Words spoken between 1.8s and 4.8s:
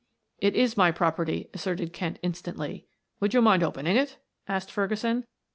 Kent instantly. "Would you mind opening it?" asked